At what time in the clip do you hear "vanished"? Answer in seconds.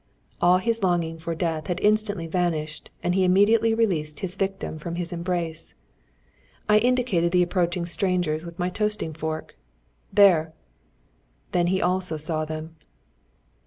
2.25-2.89